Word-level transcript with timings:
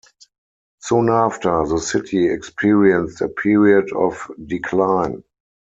Soon 0.79 1.09
after, 1.09 1.63
the 1.67 1.77
city 1.77 2.27
experienced 2.27 3.21
a 3.21 3.27
period 3.29 3.91
of 3.93 4.31
decline. 4.43 5.23